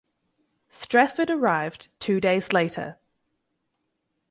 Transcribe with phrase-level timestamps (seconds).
[0.67, 2.97] Strafford arrived two days later.